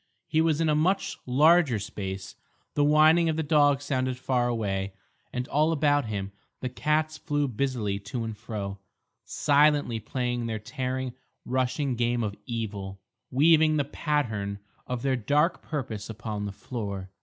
[0.25, 2.35] He was in a much larger space.
[2.73, 4.93] The whining of the dog sounded far away,
[5.31, 8.79] and all about him the cats flew busily to and fro,
[9.25, 11.13] silently playing their tearing,
[11.45, 17.11] rushing game of evil, weaving the pattern of their dark purpose upon the floor.